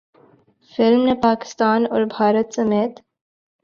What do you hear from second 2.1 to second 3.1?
بھارت سمیت